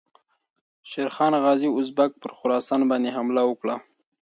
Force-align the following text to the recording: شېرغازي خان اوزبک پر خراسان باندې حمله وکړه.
شېرغازي 0.89 1.13
خان 1.15 1.33
اوزبک 1.77 2.11
پر 2.21 2.31
خراسان 2.37 2.81
باندې 2.89 3.15
حمله 3.17 3.41
وکړه. 3.45 3.75